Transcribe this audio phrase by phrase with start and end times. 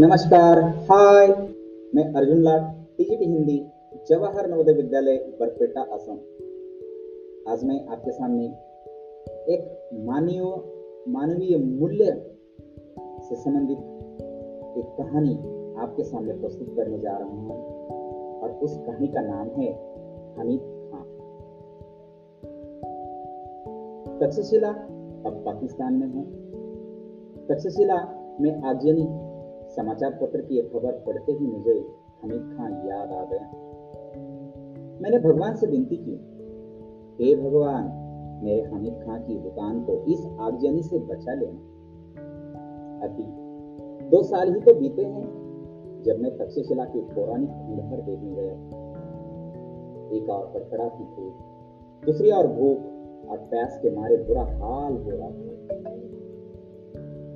[0.00, 1.26] नमस्कार, हाय।
[1.94, 2.60] मैं अर्जुन लाट
[2.98, 3.66] टीजीटी हिंदी,
[4.08, 6.18] जवाहर नवोदय विद्यालय, बरपेटा, असम।
[7.48, 8.44] आज मैं आपके सामने
[9.54, 10.40] एक मानवीय
[11.08, 12.04] मानवीय मूल्य
[13.20, 13.78] से संबंधित
[14.78, 15.34] एक कहानी
[15.82, 17.58] आपके सामने प्रस्तुत करने जा रहा हूँ,
[18.40, 19.72] और उस कहानी का नाम है
[20.40, 21.04] हमीद खान।
[24.20, 24.70] तक्षशिला
[25.26, 26.24] अब पाकिस्तान में है।
[27.46, 28.00] तक्षशिला
[28.40, 29.31] में आगजनी
[29.76, 31.74] समाचार पत्र की एक खबर पढ़ते ही मुझे
[32.22, 33.46] हमीद खान याद आ गया।
[35.02, 36.16] मैंने भगवान से विनती की,
[37.20, 37.84] हे भगवान,
[38.44, 41.60] मेरे हमीद खान की दुकान को इस आगजनी से बचा लेना।
[43.06, 43.24] अभी
[44.08, 45.26] दो साल ही तो बीते हैं
[46.02, 48.54] जब मैं तक्षशिला के पौराणिक खंडहर देखने गया।
[50.16, 55.10] एक और खड़ा थी भूख दूसरी और भूख और प्यास के मारे बुरा हाल हो
[55.10, 55.51] रहा था।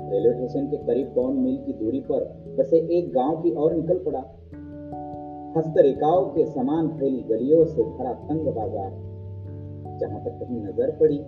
[0.06, 2.24] रेलवे स्टेशन के करीब पौन मील की दूरी पर
[2.58, 4.22] बसे एक गाँव की ओर निकल पड़ा।
[5.56, 8.90] हस्तरेखाओं के समान फैली गलियों से भरा तंग बाज़ार,
[10.00, 11.18] जहाँ तक कहीं नज़र पड़ी,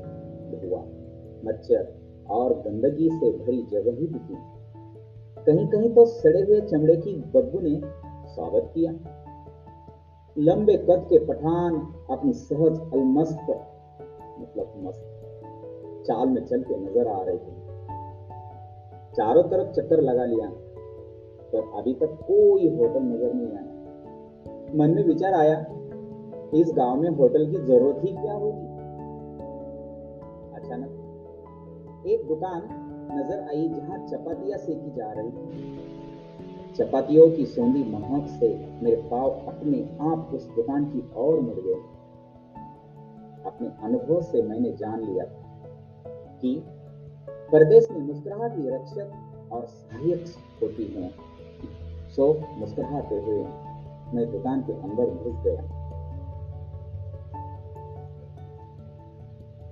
[0.60, 0.82] धुआ,
[1.44, 1.84] मच्छर
[2.30, 4.36] और गंदगी से भरी जगह ही दिखी।
[5.46, 7.80] कहीं कहीं तो सड़े हुए चमड़े की बदबू ने
[8.28, 8.92] स्वागत किया।
[10.36, 11.76] लंबे कद के पठान
[12.10, 13.46] अपनी सहज अलमस्त
[14.40, 15.00] मतलब मस्त,
[16.06, 17.57] चाल में चलते नज़र आ रहे थे।
[19.18, 20.50] चारों तरफ़ चक्कर लगा लिया।
[21.52, 23.78] पर अभी तक कोई होटल नज़र नहीं आया।
[24.74, 25.66] मन में विचार आया,
[26.54, 28.66] इस गाँव में होटल की ज़रूरत ही क्या होगी?
[30.60, 32.62] अचानक एक दुकान
[33.12, 35.78] नज़र आई जहाँ चपातियाँ सेकी जा रही थी।
[36.74, 41.80] चपातियों की सौंधी महक से मेरे पाव अपने आप उस दुकान की ओर मुड़ गए।
[43.46, 45.24] अपने अनुभव से मैंने जान लिया
[46.40, 46.62] कि
[47.52, 50.24] परदेश में मुस्कुराहट ही रक्षक और सहायक
[50.62, 51.10] होती है।
[52.10, 52.26] सो
[52.56, 53.42] मुस्कुराते हुए
[54.14, 55.62] मैं दुकान के अंदर घुस गया।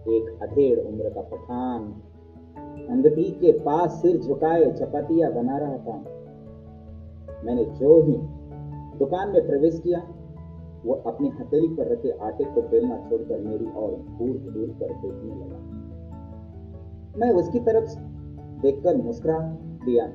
[0.09, 1.95] एक अधेड़ उम्र का पठान
[2.91, 5.97] अंगठी के पास सिर झुकाए चपातियाँ बना रहा था।
[7.45, 8.17] मैंने जो ही
[8.99, 9.99] दुकान में प्रवेश किया,
[10.85, 15.35] वो अपनी हथेली पर रखे आटे को बेलना छोड़कर मेरी और दूर दूर कर देखने
[15.45, 15.56] लगा।
[17.19, 17.95] मैं उसकी तरफ़
[18.63, 19.39] देखकर मुस्कुरा
[19.87, 20.07] दिया।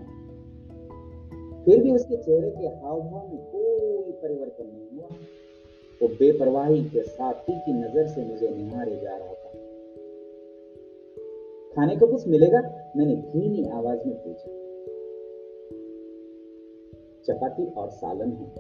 [1.66, 5.08] फिर भी उसके चेहरे के हाव भाव में कोई परिवर्तन नहीं हुआ।
[6.02, 9.52] वो तो बेपरवाही के साथ की नज़र से मुझे निहारे जा रहा था।
[11.76, 12.92] खाने को कुछ मिलेगा?
[12.98, 14.62] मैंने धीमी आवाज़ में पूछा।
[17.24, 18.52] चपाती और सालन है।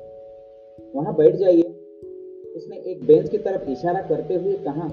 [0.95, 1.61] वहाँ बैठ जाइए।
[2.55, 4.87] उसने एक बेंच की तरफ़ इशारा करते हुए कहा,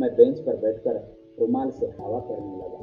[0.00, 2.78] मैं बेंच पर बैठकर रुमाल से हवा करने लगा।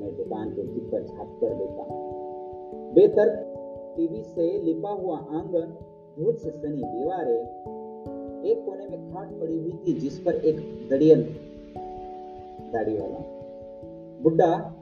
[0.00, 1.84] मैं दुकान के भीतर झाँक कर देखा।
[2.94, 3.54] बेतर्क
[3.96, 5.74] टीवी से लिपा हुआ आँगन
[6.18, 7.42] धूप से सनी दीवारें,
[8.44, 11.22] एक कोने में खाट पड़ी हुई थी जिस पर एक दड़ियल
[12.72, 13.18] दाढ़ी वाला
[14.22, 14.74] बुड्ढा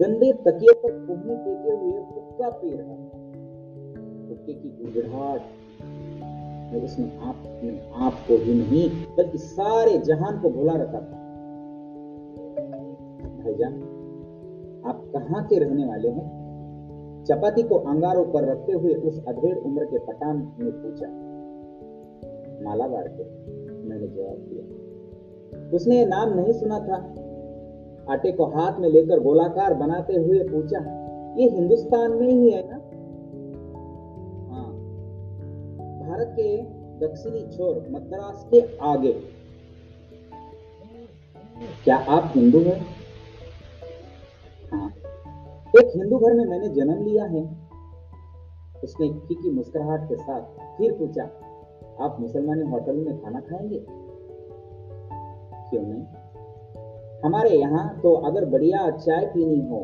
[0.00, 3.18] गंदे तकिए पर कोहनी टेके हुए हुक्का पी रहा। था
[4.28, 5.40] हुक्के की गुड़गुड़ाहट
[6.72, 11.22] में उसने आप अपने आप को ही नहीं, बल्कि सारे जहान को भुला रखा था।
[13.38, 13.74] भाईजान,
[14.86, 16.46] आप कहाँ के रहने वाले हैं?
[17.24, 21.06] चपाती को अंगारों पर रखते हुए उस अधेड़ उम्र के पठान ने पूछा।
[22.64, 23.24] मालाबार के
[23.88, 27.14] मैंने जवाब दिया। उसने नाम नहीं सुना था।
[28.12, 30.78] आटे को हाथ में लेकर गोलाकार बनाते हुए पूछा,
[31.38, 32.75] ये हिंदुस्तान में ही है ना?
[36.16, 36.62] भारत के
[36.98, 39.12] दक्षिणी छोर मद्रास के आगे।
[41.84, 42.86] क्या आप हिंदू हैं?
[44.72, 44.88] हाँ।
[45.78, 47.56] एक हिंदू घर में मैंने जन्म लिया है।
[48.84, 50.40] उसने फीकी मुस्कुराहट के साथ
[50.78, 51.24] फिर पूछा,
[52.00, 53.82] आप मुसलमानी होटल में खाना खाएँगे?
[55.70, 56.04] क्यों नहीं?
[57.24, 59.80] हमारे यहाँ तो अगर बढ़िया चाय पीनी हो,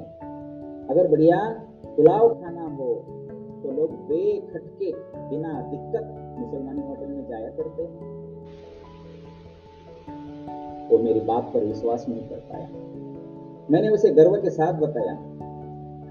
[0.91, 1.39] अगर बढ़िया
[1.87, 2.52] पुलाव खाना
[3.83, 4.93] लोग बेखटके
[5.31, 8.11] बिना दिक्कत मुसलमानी होटल में जाया करते हैं।
[10.89, 12.69] वो मेरी बात पर विश्वास नहीं कर पाया।
[13.71, 15.13] मैंने उसे गर्व के साथ बताया,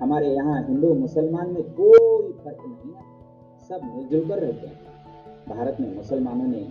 [0.04, 3.02] हमारे यहाँ हिंदू मुसलमान में कोई फ़र्क नहीं है।
[3.70, 4.80] सब मिलजुल कर रहते हैं।
[5.50, 6.68] भारत में मुसलमानों ने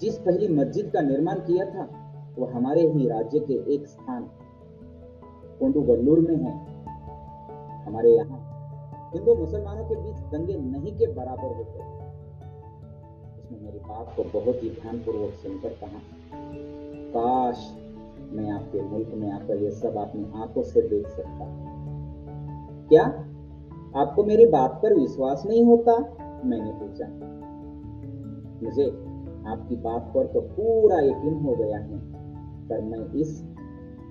[0.00, 1.88] जिस पहली मस्जिद का निर्माण किया था,
[2.38, 4.30] वो हमारे ही राज्य के एक स्थान
[5.60, 6.52] कोंडूगल्लूर में है।
[7.84, 8.47] हमारे यहाँ
[9.14, 12.06] हिंदू मुसलमानों के बीच दंगे नहीं के बराबर होते
[13.38, 16.00] उसने मेरी बात को बहुत ही ध्यानपूर्वक सुनकर कहा,
[17.14, 17.58] काश
[18.32, 21.46] मैं आपके मुल्क में आकर ये सब अपनी आँखों से देख सकता।
[22.88, 23.04] क्या
[23.96, 25.96] आपको मेरी बात पर विश्वास नहीं होता?
[26.44, 27.06] मैंने पूछा।
[28.62, 28.86] मुझे
[29.48, 31.98] आपकी बात पर तो पूरा यकीन हो गया है,
[32.68, 33.40] पर मैं इस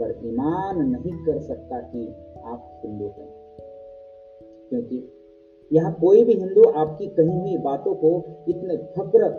[0.01, 2.07] पर ईमान नहीं कर सकता कि
[2.45, 3.36] आप हिंदू हैं।
[4.69, 5.09] क्योंकि
[5.71, 9.29] यहाँ कोई भी हिंदू आपकी कही हुई बातों को इतने फक्र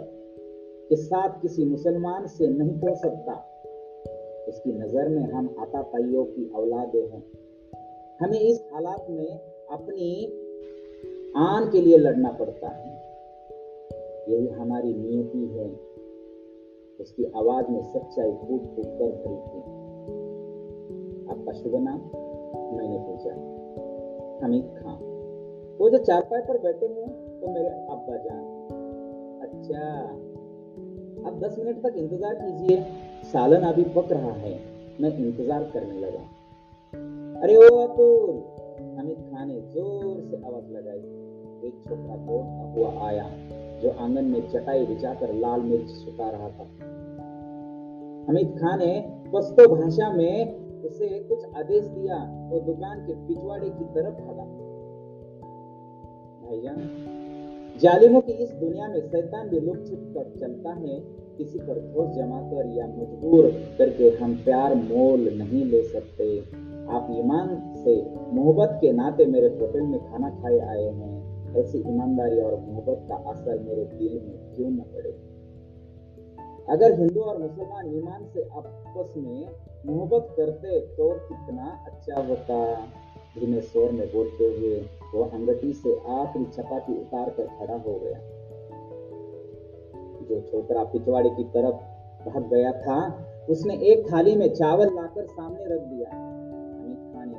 [0.89, 3.33] के साथ किसी मुसलमान से नहीं कह सकता।
[4.49, 7.25] उसकी नज़र में हम आता पाइयों की औलादे हैं।
[8.21, 9.41] हमें इस हालात में
[9.71, 10.27] अपनी
[11.37, 12.99] आन के लिए लड़ना पड़ता है।
[14.29, 15.69] यही हमारी नियति है।
[17.01, 19.61] उसकी आवाज़ में सच्चाई फूट फूट कर भरी थी
[21.31, 22.01] आपका शुभ नाम
[22.77, 23.35] मैंने पूछा।
[24.47, 25.08] हमीद खान
[25.81, 27.09] वो जो चारपाई पर बैठे हैं
[27.41, 28.43] तो मेरे अब्बा जान।
[29.43, 29.83] अच्छा
[31.29, 32.77] अब दस मिनट तक इंतज़ार कीजिए।
[33.25, 34.53] सालन अभी पक रहा है,
[35.01, 36.23] मैं इंतज़ार करने लगा।
[37.43, 38.31] अरे ओ अतुल
[38.99, 41.03] अमित खान ने ज़ोर से आवाज़ लगाई।
[41.69, 43.27] एक छोटा दौड़ता हुआ आया,
[43.81, 46.67] जो आँगन में चटाई बिछाकर लाल मिर्च सुखा रहा था।
[48.29, 48.93] अमित खान ने
[49.33, 54.48] पस्तो भाषा में उसे कुछ आदेश दिया और दुकान के पिछवाड़े की तरफ़ भागा।
[56.59, 61.01] भाईजान जालिमों की इस दुनिया में शैतान भी लुक छिप कर चलता है,
[61.39, 63.47] किसी पर ठोस जमा कर या मजबूर
[63.79, 66.39] करके हम प्यार मोल नहीं ले सकते।
[66.89, 68.03] आप ईमान से
[68.33, 71.17] मोहब्बत के नाते मेरे होटल में खाना खाए आए हैं।
[71.57, 75.11] ऐसी ईमानदारी और मोहब्बत का असर मेरे दिल में क्यों न पड़े?
[76.69, 79.47] अगर हिंदू और मुसलमान ईमान से आपस में
[79.87, 82.59] मोहब्बत करते तो कितना अच्छा होता।
[83.41, 88.19] धीमे शोर में बोलते हुए वो अंगठी से आखिरी चपाती उतार कर खड़ा हो गया।
[90.25, 91.75] जो छोकरा पिछवाड़े की तरफ़
[92.29, 96.39] भाग गया था, उसने एक थाली में चावल लाकर सामने रख दिया।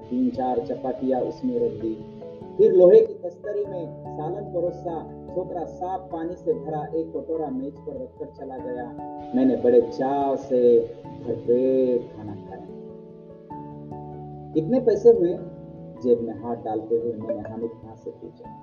[0.10, 2.19] तीन चार चपातियाँ उसमें रख दी।
[2.57, 7.74] फिर लोहे की तस्तरी में सालन परोसा छोकरा साफ़ पानी से भरा एक कटोरा मेज
[7.74, 8.86] पर रखकर चला गया।
[9.36, 10.80] मैंने बड़े चाव से
[11.28, 12.68] भरपेट खाना खाया।
[14.54, 15.34] कितने पैसे हुए
[16.01, 18.56] जेब में हाथ डालते हुए मैंने हामिद खान से पूछा।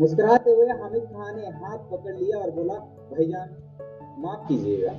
[0.00, 2.74] मुस्कुराते हुए हामिद खान ने हाथ पकड़ लिया और बोला
[3.10, 3.48] भाईजान
[4.18, 4.92] माफ़ कीजिएगा,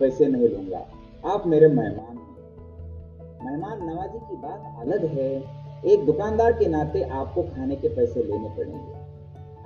[0.00, 0.86] पैसे नहीं लूँगा।
[1.24, 2.16] आप मेरे मेहमान
[3.44, 5.30] मेहमान नवाजी की बात अलग है।
[5.84, 8.94] एक दुकानदार के नाते आपको खाने के पैसे लेने पड़ेंगे।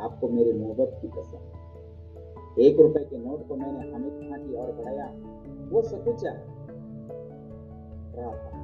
[0.00, 4.73] आपको मेरी मोहब्बत की कसम एक रुपए के नोट को मैंने हामिद खान की ओर
[4.73, 5.06] बढ़ाया।
[5.71, 6.33] वो सकुचा।
[8.17, 8.62] रहा था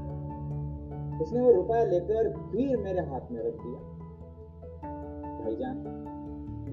[1.22, 3.80] उसने वो रुपया लेकर फिर मेरे हाथ में रख दिया।
[5.44, 5.76] भाईजान,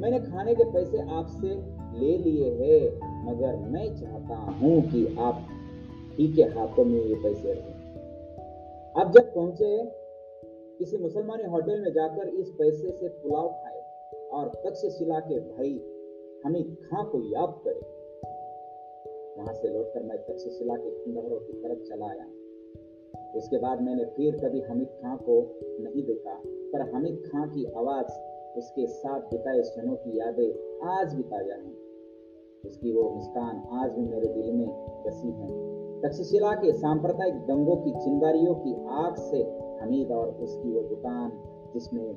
[0.02, 1.48] मैंने खाने के पैसे आपसे
[2.00, 5.48] ले लिए हैं, मगर मैं चाहता हूँ कि आप
[6.14, 7.76] ही के हाथों में ये पैसे रखें।
[9.02, 9.86] अब जब पहुँचे,
[10.80, 13.82] किसी मुसलमानी होटल में जाकर इस पैसे से पुलाव खाए
[14.34, 15.86] और तक्षशिला के भाई
[16.46, 17.96] हमें खां को याद करे।
[19.38, 22.26] वहाँ से लौटकर मैं तक्षशिला के खंडहरों की तरफ़ चला आया।
[23.36, 28.12] उसके बाद मैंने फिर कभी हमिद खां को नहीं देखा, पर हमिद खां की आवाज़,
[28.58, 31.76] उसके साथ बिताए क्षणों की यादें आज भी ताज़ा हैं।
[32.66, 34.68] उसकी वो मुस्कान आज भी मेरे दिल में
[35.08, 35.50] बसी है।
[36.02, 39.42] तक्षशिला के सांप्रदायिक दंगों की चिंगारियों की आग से
[39.82, 41.32] हमीद और उसकी वो दुकान,
[41.74, 42.08] जिसमें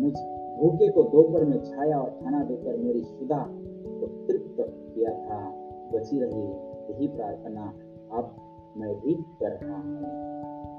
[0.00, 0.12] मुझ
[0.60, 4.56] भूखे को दोपहर में छाया और खाना देकर मेरी शुदा को तृप्त
[4.94, 5.40] किया था,
[5.92, 6.46] बची रही
[6.92, 7.66] यही प्रार्थना
[8.12, 8.34] अब
[8.76, 10.71] मैं भी कर रहा हूँ।